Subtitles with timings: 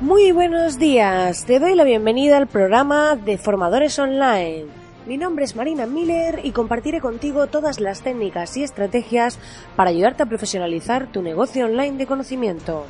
[0.00, 4.64] Muy buenos días, te doy la bienvenida al programa de Formadores Online.
[5.06, 9.38] Mi nombre es Marina Miller y compartiré contigo todas las técnicas y estrategias
[9.76, 12.86] para ayudarte a profesionalizar tu negocio online de conocimiento.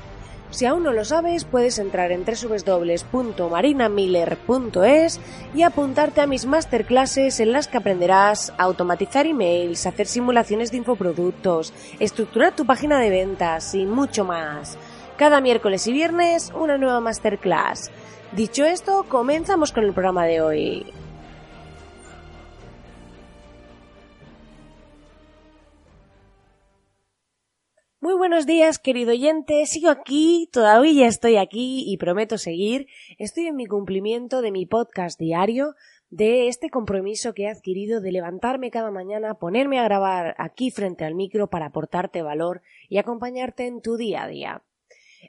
[0.49, 5.21] Si aún no lo sabes, puedes entrar en www.marinamiller.es
[5.55, 10.79] y apuntarte a mis masterclasses en las que aprenderás a automatizar emails, hacer simulaciones de
[10.79, 14.79] infoproductos, estructurar tu página de ventas y mucho más.
[15.17, 17.93] Cada miércoles y viernes una nueva masterclass.
[18.33, 20.93] Dicho esto, comenzamos con el programa de hoy.
[28.01, 29.65] Muy buenos días, querido oyente.
[29.67, 32.89] Sigo aquí, todavía estoy aquí y prometo seguir.
[33.17, 35.77] Estoy en mi cumplimiento de mi podcast diario,
[36.11, 41.05] de este compromiso que he adquirido de levantarme cada mañana, ponerme a grabar aquí frente
[41.05, 44.63] al micro para aportarte valor y acompañarte en tu día a día.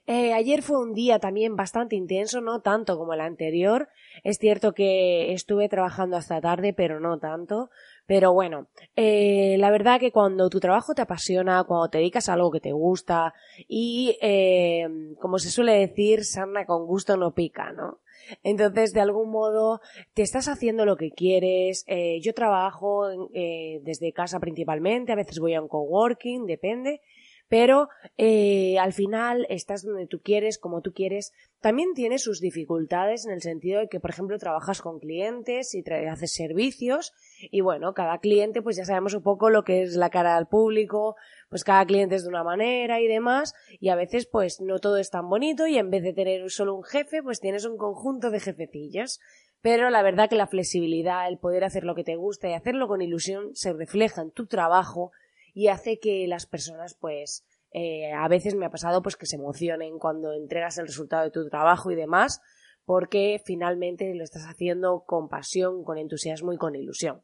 [0.07, 3.89] Eh, ayer fue un día también bastante intenso, no tanto como el anterior.
[4.23, 7.69] Es cierto que estuve trabajando hasta tarde, pero no tanto.
[8.07, 12.33] Pero bueno, eh, la verdad que cuando tu trabajo te apasiona, cuando te dedicas a
[12.33, 13.33] algo que te gusta
[13.67, 14.87] y, eh,
[15.19, 17.99] como se suele decir, sana con gusto no pica, ¿no?
[18.43, 19.81] Entonces, de algún modo,
[20.13, 21.83] te estás haciendo lo que quieres.
[21.87, 27.01] Eh, yo trabajo eh, desde casa principalmente, a veces voy a un coworking, depende
[27.47, 31.33] pero eh, al final estás donde tú quieres, como tú quieres.
[31.61, 35.83] También tiene sus dificultades en el sentido de que, por ejemplo, trabajas con clientes y
[35.89, 37.13] haces servicios
[37.51, 40.47] y bueno, cada cliente pues ya sabemos un poco lo que es la cara al
[40.47, 41.15] público,
[41.49, 44.97] pues cada cliente es de una manera y demás y a veces pues no todo
[44.97, 48.31] es tan bonito y en vez de tener solo un jefe pues tienes un conjunto
[48.31, 49.19] de jefecillas.
[49.61, 52.87] Pero la verdad que la flexibilidad, el poder hacer lo que te gusta y hacerlo
[52.87, 55.11] con ilusión se refleja en tu trabajo
[55.55, 59.37] y hace que las personas pues eh, a veces me ha pasado pues que se
[59.37, 62.41] emocionen cuando entregas el resultado de tu trabajo y demás
[62.83, 67.23] porque finalmente lo estás haciendo con pasión, con entusiasmo y con ilusión.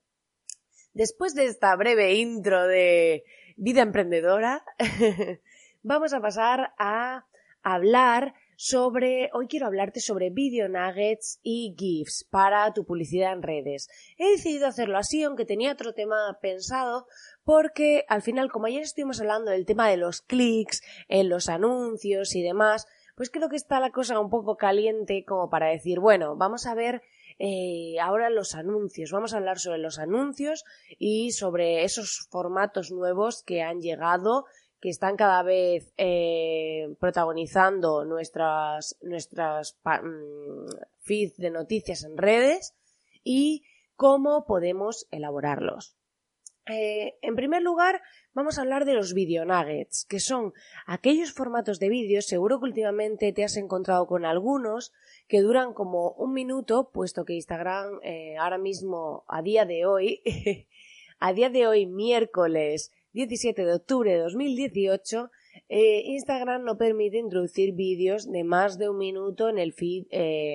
[0.94, 3.26] Después de esta breve intro de
[3.58, 4.64] vida emprendedora,
[5.84, 7.28] vamos a pasar a
[7.62, 13.90] hablar sobre, hoy quiero hablarte sobre video nuggets y GIFs para tu publicidad en redes.
[14.20, 17.08] He decidido hacerlo así, aunque tenía otro tema pensado,
[17.44, 22.36] porque al final, como ayer estuvimos hablando del tema de los clics, en los anuncios
[22.36, 22.86] y demás,
[23.16, 26.76] pues creo que está la cosa un poco caliente como para decir, bueno, vamos a
[26.76, 27.02] ver
[27.40, 30.66] eh, ahora los anuncios, vamos a hablar sobre los anuncios
[31.00, 34.46] y sobre esos formatos nuevos que han llegado
[34.82, 40.66] que están cada vez eh, protagonizando nuestras, nuestras mm,
[41.00, 42.74] feeds de noticias en redes
[43.24, 43.64] y
[43.96, 45.96] cómo podemos elaborarlos.
[46.68, 48.02] Eh, en primer lugar,
[48.34, 50.54] vamos a hablar de los video nuggets, que son
[50.86, 54.94] aquellos formatos de vídeos, seguro que últimamente te has encontrado con algunos,
[55.28, 60.24] que duran como un minuto, puesto que Instagram eh, ahora mismo, a día de hoy,
[61.20, 65.30] a día de hoy, miércoles 17 de octubre de 2018,
[65.70, 70.06] eh, Instagram no permite introducir vídeos de más de un minuto en el feed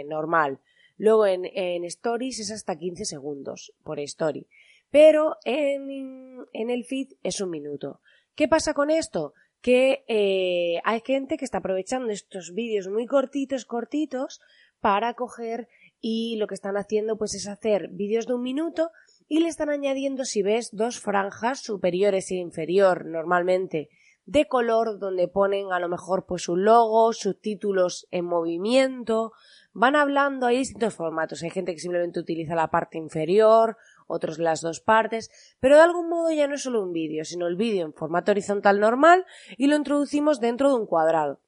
[0.07, 0.61] normal.
[0.97, 4.47] Luego en, en Stories es hasta 15 segundos por story
[4.91, 8.01] pero en, el feed es un minuto.
[8.35, 9.35] ¿Qué pasa con esto?
[9.61, 14.41] Que eh, hay gente que está aprovechando estos vídeos muy cortitos, cortitos,
[14.81, 15.69] para coger
[16.01, 18.91] y lo que están haciendo pues es hacer vídeos de un minuto
[19.29, 23.89] y le están añadiendo, si ves, dos franjas superiores e inferior normalmente
[24.25, 29.33] de color donde ponen a lo mejor pues un logo, subtítulos en movimiento,
[29.73, 33.77] van hablando, hay distintos formatos, hay gente que simplemente utiliza la parte inferior
[34.07, 37.47] otros las dos partes, pero de algún modo ya no es solo un vídeo, sino
[37.47, 39.25] el vídeo en formato horizontal normal
[39.57, 41.41] y lo introducimos dentro de un cuadrado.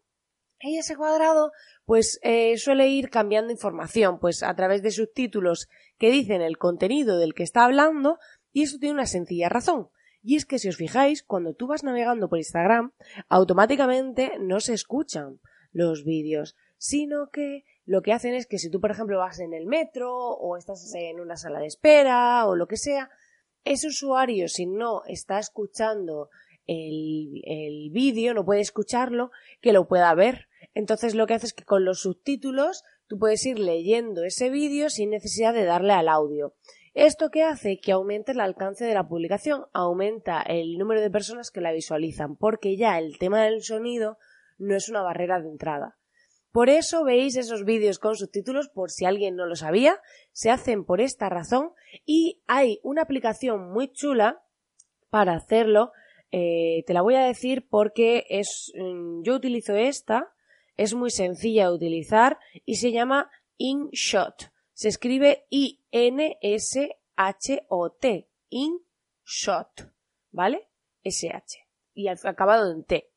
[0.60, 1.52] Y ese cuadrado,
[1.84, 7.18] pues eh, suele ir cambiando información, pues a través de subtítulos que dicen el contenido
[7.18, 8.18] del que está hablando,
[8.52, 9.88] y eso tiene una sencilla razón.
[10.22, 12.92] Y es que si os fijáis, cuando tú vas navegando por Instagram,
[13.28, 15.40] automáticamente no se escuchan
[15.72, 19.54] los vídeos, sino que lo que hacen es que si tú, por ejemplo, vas en
[19.54, 23.10] el metro o estás en una sala de espera o lo que sea,
[23.64, 26.30] ese usuario, si no está escuchando
[26.66, 29.30] el, el vídeo, no puede escucharlo,
[29.60, 30.48] que lo pueda ver.
[30.74, 34.90] Entonces lo que hace es que con los subtítulos tú puedes ir leyendo ese vídeo
[34.90, 36.54] sin necesidad de darle al audio.
[36.94, 37.78] ¿Esto qué hace?
[37.78, 42.36] Que aumente el alcance de la publicación, aumenta el número de personas que la visualizan,
[42.36, 44.18] porque ya el tema del sonido
[44.58, 45.96] no es una barrera de entrada.
[46.50, 50.00] Por eso veis esos vídeos con subtítulos, por si alguien no lo sabía,
[50.32, 51.70] se hacen por esta razón
[52.04, 54.42] y hay una aplicación muy chula
[55.10, 55.92] para hacerlo.
[56.32, 60.32] Eh, te la voy a decir porque es, mm, yo utilizo esta,
[60.78, 64.50] es muy sencilla de utilizar y se llama InShot.
[64.72, 66.38] Se escribe I-N-S-H-O-T.
[68.48, 69.92] InShot.
[70.30, 70.68] ¿Vale?
[71.02, 71.58] S-H.
[71.94, 73.10] Y acabado en T.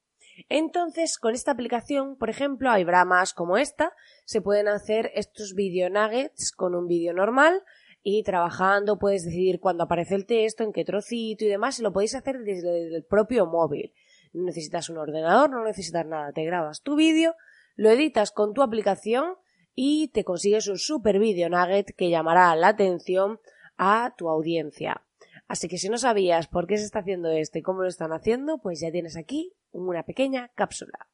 [0.50, 3.94] Entonces, con esta aplicación, por ejemplo, hay bramas como esta,
[4.26, 7.62] se pueden hacer estos video nuggets con un vídeo normal
[8.02, 11.94] y trabajando puedes decidir cuándo aparece el texto, en qué trocito y demás, y lo
[11.94, 13.94] podéis hacer desde el propio móvil.
[14.34, 17.36] No necesitas un ordenador, no necesitas nada, te grabas tu vídeo,
[17.82, 19.38] lo editas con tu aplicación
[19.74, 23.40] y te consigues un super video nugget que llamará la atención
[23.76, 25.04] a tu audiencia.
[25.48, 28.12] Así que si no sabías por qué se está haciendo esto y cómo lo están
[28.12, 31.10] haciendo, pues ya tienes aquí una pequeña cápsula.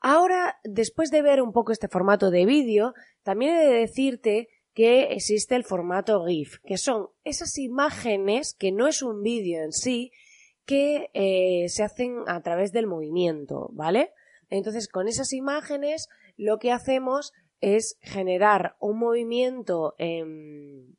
[0.00, 2.92] Ahora, después de ver un poco este formato de vídeo,
[3.22, 8.86] también he de decirte que existe el formato GIF, que son esas imágenes que no
[8.86, 10.12] es un vídeo en sí,
[10.66, 14.12] que eh, se hacen a través del movimiento, ¿vale?
[14.48, 20.96] Entonces, con esas imágenes, lo que hacemos es generar un movimiento en,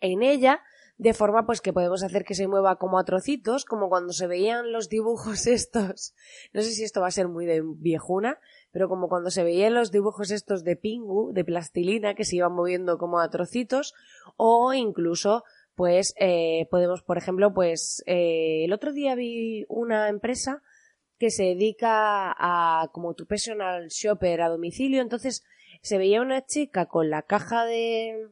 [0.00, 0.62] en ella
[0.98, 4.28] de forma pues que podemos hacer que se mueva como a trocitos, como cuando se
[4.28, 6.14] veían los dibujos estos,
[6.52, 8.38] no sé si esto va a ser muy de viejuna,
[8.70, 12.52] pero como cuando se veían los dibujos estos de Pingu, de plastilina, que se iban
[12.52, 13.94] moviendo como a trocitos,
[14.36, 15.42] o incluso
[15.74, 20.62] pues eh, podemos, por ejemplo, pues eh, el otro día vi una empresa
[21.22, 25.44] que se dedica a como tu personal shopper a domicilio, entonces
[25.80, 28.26] se veía una chica con la caja de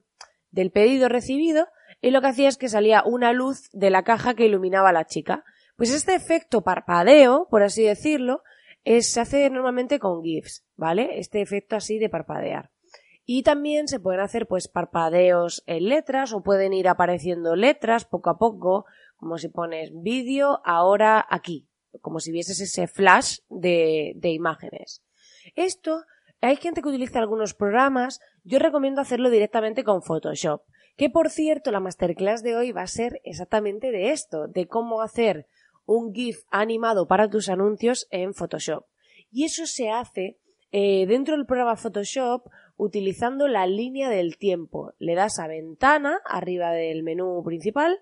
[0.51, 1.69] del pedido recibido
[2.01, 4.93] y lo que hacía es que salía una luz de la caja que iluminaba a
[4.93, 5.45] la chica.
[5.77, 8.43] Pues este efecto parpadeo, por así decirlo,
[8.83, 11.21] es, se hace normalmente con GIFs, ¿vale?
[11.21, 12.73] Este efecto así de parpadear.
[13.25, 18.31] Y también se pueden hacer pues parpadeos en letras o pueden ir apareciendo letras poco
[18.31, 18.85] a poco,
[19.17, 21.70] como si pones vídeo ahora aquí,
[22.01, 25.03] como si vieses ese flash de, imágenes.
[25.57, 26.05] Esto,
[26.41, 30.63] hay gente que utiliza algunos programas, yo recomiendo hacerlo directamente con Photoshop.
[30.97, 35.03] Que por cierto, la masterclass de hoy va a ser exactamente de esto, de cómo
[35.03, 35.47] hacer
[35.87, 38.85] un GIF animado para tus anuncios en Photoshop.
[39.31, 40.39] Y eso se hace
[40.73, 44.93] eh, dentro del programa Photoshop utilizando la línea del tiempo.
[44.99, 47.99] Le das a ventana arriba del menú principal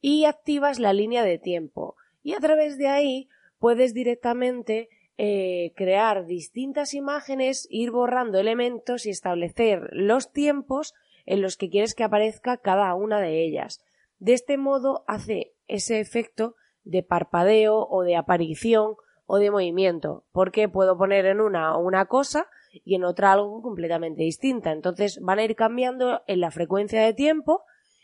[0.00, 1.96] y activas la línea de tiempo.
[2.28, 9.08] Y a través de ahí puedes directamente eh, crear distintas imágenes, ir borrando elementos y
[9.08, 10.92] establecer los tiempos
[11.24, 13.82] en los que quieres que aparezca cada una de ellas.
[14.18, 16.54] De este modo hace ese efecto
[16.84, 22.46] de parpadeo o de aparición o de movimiento, porque puedo poner en una una cosa
[22.84, 24.72] y en otra algo completamente distinta.
[24.72, 27.62] Entonces van a ir cambiando en la frecuencia de tiempo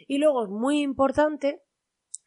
[0.08, 1.60] y luego es muy importante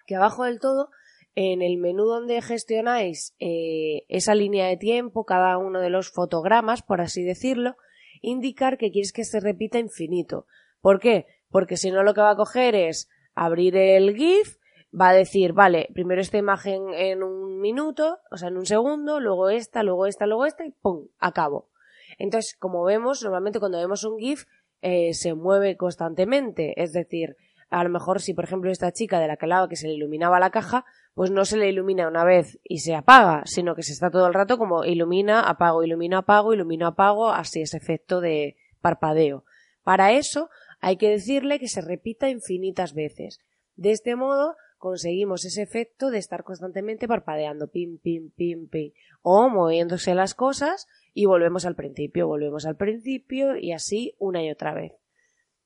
[0.06, 0.92] que abajo del todo
[1.39, 6.81] en el menú donde gestionáis eh, esa línea de tiempo, cada uno de los fotogramas,
[6.81, 7.75] por así decirlo,
[8.24, 10.48] indicar que quieres que se repita infinito.
[10.81, 11.28] ¿Por qué?
[11.51, 14.57] Porque si no lo que va a coger es abrir el GIF,
[15.00, 19.19] va a decir, vale, primero esta imagen en un minuto, o sea, en un segundo,
[19.19, 21.06] luego esta, luego esta, luego esta y ¡pum!
[21.19, 21.69] Acabo.
[22.18, 24.45] Entonces, como vemos, normalmente cuando vemos un GIF
[24.81, 27.36] eh, se mueve constantemente, es decir,
[27.69, 30.40] a lo mejor si por ejemplo esta chica de la que que se le iluminaba
[30.40, 30.83] la caja,
[31.18, 34.28] pues no se le ilumina una vez y se apaga, sino que se está todo
[34.28, 39.44] el rato como ilumina, apago, ilumina, apago, ilumina, apago, así ese efecto de parpadeo.
[39.81, 43.40] Para eso hay que decirle que se repita infinitas veces.
[43.76, 48.92] De este modo conseguimos ese efecto de estar constantemente parpadeando, pim, pim, pim, pim,
[49.24, 54.52] o moviéndose las cosas y volvemos al principio, volvemos al principio y así una y
[54.52, 54.94] otra vez.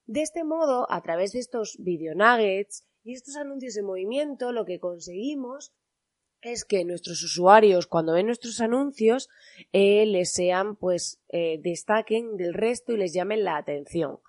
[0.06, 4.66] De este modo, a través de estos video nuggets y estos anuncios de movimiento, lo
[4.66, 5.74] que conseguimos
[6.42, 9.30] es que nuestros usuarios cuando ven nuestros anuncios
[9.74, 14.20] eh, les sean pues eh, destaquen del resto y les llamen la atención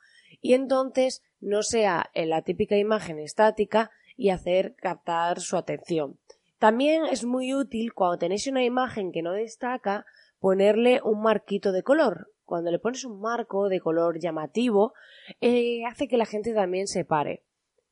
[0.43, 6.19] y entonces no sea en la típica imagen estática y hacer captar su atención.
[6.59, 10.05] También es muy útil cuando tenéis una imagen que no destaca
[10.39, 12.29] ponerle un marquito de color.
[12.45, 14.93] Cuando le pones un marco de color llamativo,
[15.41, 17.45] eh, hace que la gente también se pare.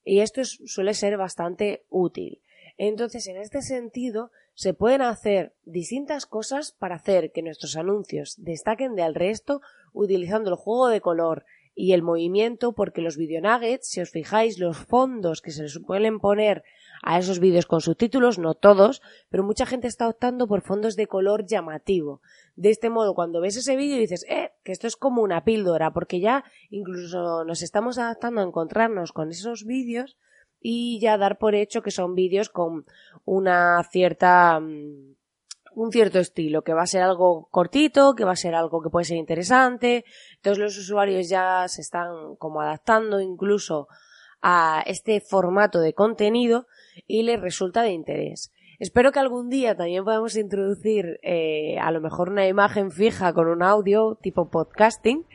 [0.05, 2.41] Y esto suele ser bastante útil.
[2.77, 8.95] Entonces, en este sentido, se pueden hacer distintas cosas para hacer que nuestros anuncios destaquen
[8.95, 9.61] del resto
[9.93, 14.77] utilizando el juego de color, y el movimiento, porque los videonuggets, si os fijáis, los
[14.77, 16.63] fondos que se les suelen poner
[17.03, 21.07] a esos vídeos con subtítulos, no todos, pero mucha gente está optando por fondos de
[21.07, 22.21] color llamativo.
[22.57, 25.93] De este modo, cuando ves ese vídeo dices, eh, que esto es como una píldora,
[25.93, 30.19] porque ya incluso nos estamos adaptando a encontrarnos con esos vídeos
[30.61, 32.85] y ya dar por hecho que son vídeos con
[33.25, 35.15] una cierta mm,
[35.75, 38.91] un cierto estilo, que va a ser algo cortito, que va a ser algo que
[38.91, 40.05] puede ser interesante.
[40.37, 43.89] Entonces los usuarios ya se están como adaptando incluso
[44.43, 46.67] a este formato de contenido
[47.07, 48.53] y les resulta de interés.
[48.79, 53.47] Espero que algún día también podamos introducir eh, a lo mejor una imagen fija con
[53.49, 55.27] un audio tipo podcasting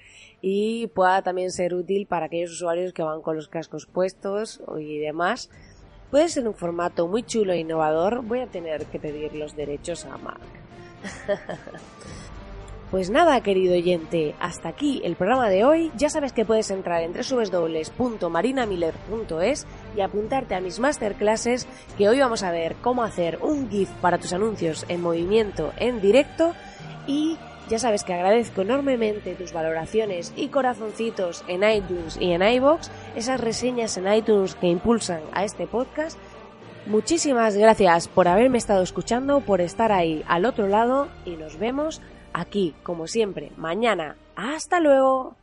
[0.42, 4.98] y pueda también ser útil para aquellos usuarios que van con los cascos puestos y
[4.98, 5.52] demás.
[6.10, 8.24] Puede ser un formato muy chulo e innovador.
[8.24, 10.42] Voy a tener que pedir los derechos a Mark.
[12.96, 15.92] Pues nada, querido oyente, hasta aquí el programa de hoy.
[15.98, 22.42] Ya sabes que puedes entrar en www.marinamiller.es y apuntarte a mis masterclasses que hoy vamos
[22.44, 26.54] a ver cómo hacer un GIF para tus anuncios en movimiento en directo
[27.06, 27.38] y
[27.68, 33.42] ya sabes que agradezco enormemente tus valoraciones y corazoncitos en iTunes y en iBox, esas
[33.42, 36.18] reseñas en iTunes que impulsan a este podcast.
[36.86, 42.02] Muchísimas gracias por haberme estado escuchando, por estar ahí al otro lado y nos vemos
[42.36, 44.18] aquí, como siempre, mañana.
[44.36, 45.36] ¡Hasta luego!